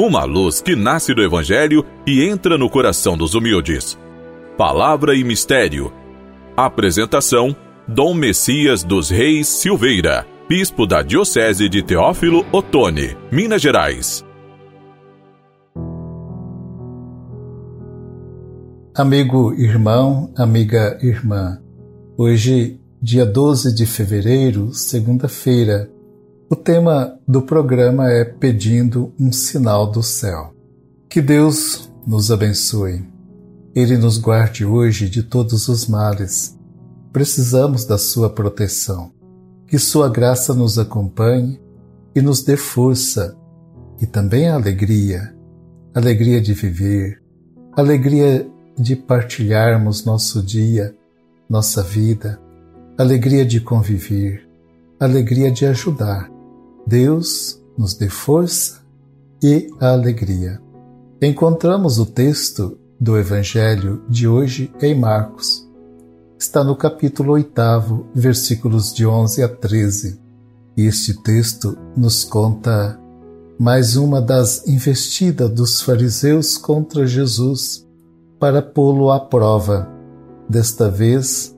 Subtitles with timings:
[0.00, 3.98] uma luz que nasce do Evangelho e entra no coração dos humildes.
[4.56, 5.92] Palavra e Mistério.
[6.56, 7.54] Apresentação:
[7.86, 14.24] Dom Messias dos Reis Silveira, Bispo da Diocese de Teófilo Otoni, Minas Gerais.
[18.96, 21.60] Amigo irmão, amiga irmã,
[22.16, 25.90] hoje, dia 12 de fevereiro, segunda-feira,
[26.50, 30.52] o tema do programa é Pedindo um Sinal do Céu.
[31.08, 33.08] Que Deus nos abençoe.
[33.72, 36.58] Ele nos guarde hoje de todos os males.
[37.12, 39.12] Precisamos da Sua proteção.
[39.68, 41.60] Que Sua graça nos acompanhe
[42.16, 43.38] e nos dê força
[44.00, 45.32] e também a alegria,
[45.94, 47.22] alegria de viver,
[47.76, 48.44] alegria
[48.76, 50.96] de partilharmos nosso dia,
[51.48, 52.40] nossa vida,
[52.98, 54.48] alegria de conviver,
[54.98, 56.28] alegria de ajudar
[56.86, 58.80] Deus nos dê força
[59.42, 60.60] e alegria.
[61.22, 65.68] Encontramos o texto do Evangelho de hoje em Marcos.
[66.38, 70.20] Está no capítulo 8, versículos de 11 a 13.
[70.76, 72.98] E este texto nos conta
[73.58, 77.86] mais uma das investidas dos fariseus contra Jesus
[78.38, 79.86] para pô-lo à prova,
[80.48, 81.54] desta vez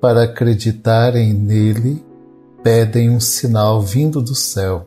[0.00, 2.04] para acreditarem nele
[2.62, 4.86] pedem um sinal vindo do céu.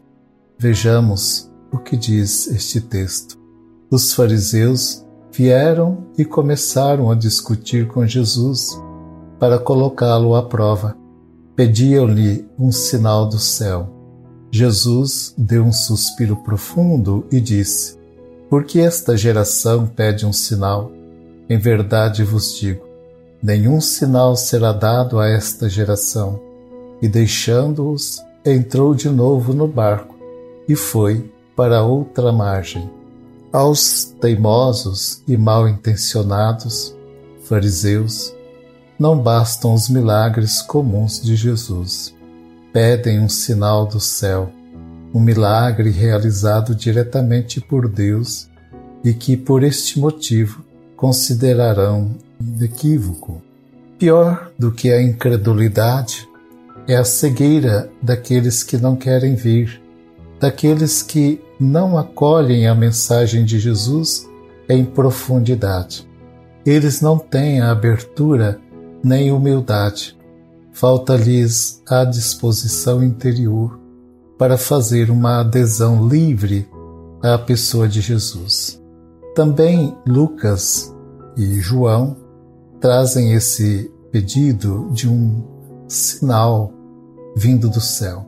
[0.57, 3.37] Vejamos o que diz este texto.
[3.91, 8.69] Os fariseus vieram e começaram a discutir com Jesus
[9.37, 10.95] para colocá-lo à prova.
[11.55, 13.89] Pediam-lhe um sinal do céu.
[14.49, 17.97] Jesus deu um suspiro profundo e disse:
[18.49, 20.91] Porque esta geração pede um sinal?
[21.49, 22.85] Em verdade vos digo:
[23.43, 26.55] nenhum sinal será dado a esta geração
[27.06, 30.16] e deixando-os, entrou de novo no barco
[30.67, 32.89] e foi para outra margem.
[33.53, 36.95] Aos teimosos e mal intencionados,
[37.44, 38.33] fariseus,
[38.98, 42.11] não bastam os milagres comuns de Jesus.
[42.73, 44.52] Pedem um sinal do céu,
[45.14, 48.49] um milagre realizado diretamente por Deus
[49.04, 50.65] e que, por este motivo,
[50.98, 53.44] considerarão inequívoco.
[53.99, 56.27] Pior do que a incredulidade
[56.87, 59.81] é a cegueira daqueles que não querem vir,
[60.39, 64.29] daqueles que não acolhem a mensagem de Jesus
[64.69, 66.07] em profundidade.
[66.65, 68.59] Eles não têm a abertura
[69.03, 70.17] nem humildade.
[70.73, 73.79] Falta-lhes a disposição interior
[74.37, 76.67] para fazer uma adesão livre
[77.21, 78.81] à pessoa de Jesus.
[79.33, 80.93] Também Lucas
[81.37, 82.17] e João
[82.81, 85.55] trazem esse pedido de um
[85.87, 86.71] sinal
[87.35, 88.25] vindo do céu.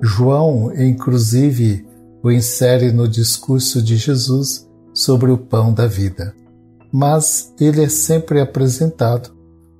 [0.00, 1.86] João, inclusive,
[2.22, 6.34] o insere no discurso de Jesus sobre o pão da vida,
[6.92, 9.30] mas ele é sempre apresentado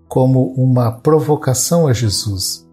[0.08, 2.66] como uma provocação a Jesus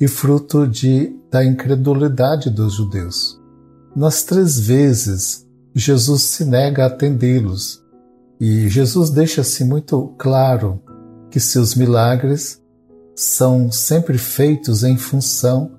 [0.00, 3.40] e fruto de, da incredulidade dos judeus.
[3.94, 7.82] Nas três vezes, Jesus se nega a atendê-los
[8.40, 10.80] e Jesus deixa-se muito claro
[11.30, 12.61] que seus milagres
[13.22, 15.70] são sempre feitos em função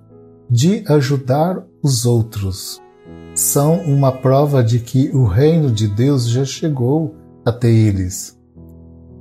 [0.49, 2.81] de ajudar os outros.
[3.35, 7.15] São uma prova de que o reino de Deus já chegou
[7.45, 8.39] até eles.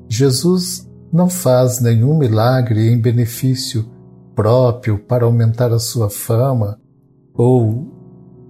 [0.08, 3.90] Jesus não faz nenhum milagre em benefício
[4.36, 6.78] próprio para aumentar a sua fama
[7.34, 7.90] ou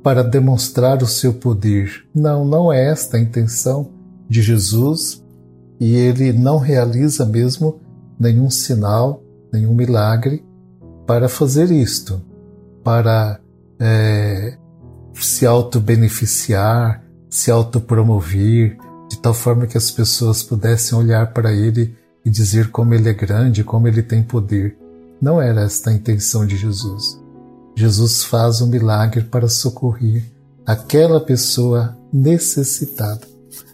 [0.02, 2.04] para demonstrar o seu poder.
[2.14, 3.90] Não, não é esta a intenção
[4.28, 5.24] de Jesus
[5.80, 7.80] e ele não realiza mesmo
[8.18, 9.21] nenhum sinal
[9.52, 10.44] nenhum milagre
[11.06, 12.20] para fazer isto,
[12.82, 13.40] para
[13.78, 14.56] é,
[15.14, 18.76] se auto-beneficiar, se auto-promover,
[19.08, 23.12] de tal forma que as pessoas pudessem olhar para ele e dizer como ele é
[23.12, 24.76] grande, como ele tem poder.
[25.20, 27.20] Não era esta a intenção de Jesus.
[27.76, 30.24] Jesus faz um milagre para socorrer
[30.66, 33.26] aquela pessoa necessitada,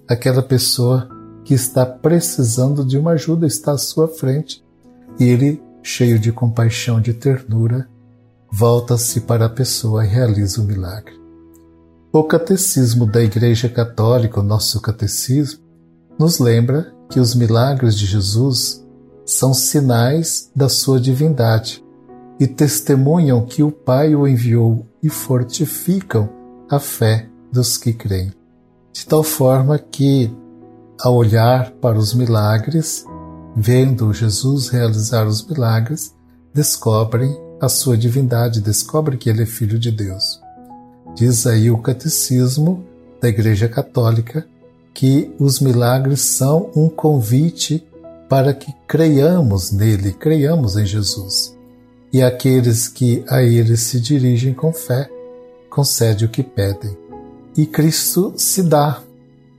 [0.08, 1.08] aquela pessoa
[1.44, 4.64] que está precisando de uma ajuda, está à sua frente.
[5.18, 7.88] E ele cheio de compaixão, de ternura,
[8.52, 11.18] volta-se para a pessoa e realiza o milagre.
[12.12, 15.60] O Catecismo da Igreja Católica, o nosso catecismo,
[16.18, 18.86] nos lembra que os milagres de Jesus
[19.24, 21.82] são sinais da sua divindade
[22.38, 26.28] e testemunham que o Pai o enviou e fortificam
[26.70, 28.30] a fé dos que creem.
[28.92, 30.30] De tal forma que,
[31.00, 33.06] ao olhar para os milagres,
[33.56, 36.14] vendo Jesus realizar os milagres,
[36.54, 40.40] descobrem a sua divindade, descobrem que ele é filho de Deus.
[41.14, 42.84] Diz aí o catecismo
[43.20, 44.46] da Igreja Católica
[44.94, 47.84] que os milagres são um convite
[48.28, 51.56] para que creiamos nele, creiamos em Jesus.
[52.12, 55.08] E aqueles que a ele se dirigem com fé,
[55.70, 56.96] concede o que pedem.
[57.56, 59.00] E Cristo se dá,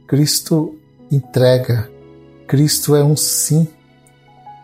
[0.07, 0.75] Cristo
[1.11, 1.89] entrega,
[2.47, 3.67] Cristo é um sim,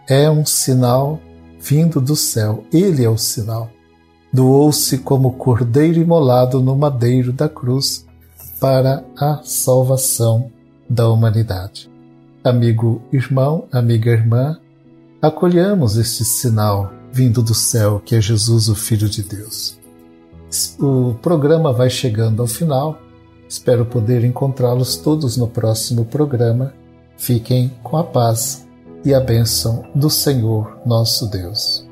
[0.07, 1.19] é um sinal
[1.59, 3.69] vindo do céu, ele é o sinal.
[4.31, 8.05] Doou-se como cordeiro imolado no madeiro da cruz
[8.59, 10.51] para a salvação
[10.89, 11.89] da humanidade.
[12.43, 14.59] Amigo irmão, amiga irmã,
[15.21, 19.79] acolhamos este sinal vindo do céu, que é Jesus, o Filho de Deus.
[20.79, 22.99] O programa vai chegando ao final.
[23.47, 26.73] Espero poder encontrá-los todos no próximo programa.
[27.17, 28.64] Fiquem com a paz
[29.05, 31.85] e a bênção do Senhor nosso Deus.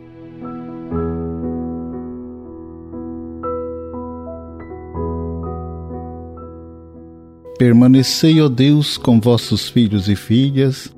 [7.58, 10.94] Permanecei, ó Deus, com vossos filhos e filhas,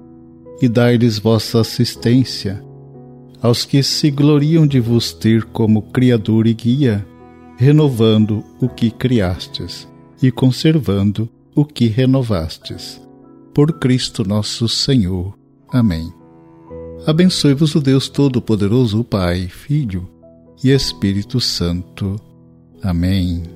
[0.62, 2.63] e dai-lhes vossa assistência,
[3.41, 7.06] aos que se gloriam de vos ter como Criador e Guia,
[7.57, 9.88] renovando o que criastes
[10.23, 13.01] e conservando o que renovastes.
[13.53, 15.44] Por Cristo nosso Senhor.
[15.69, 16.13] Amém.
[17.06, 20.09] Abençoe-vos o Deus Todo-Poderoso, o Pai, Filho
[20.63, 22.19] e Espírito Santo.
[22.81, 23.55] Amém.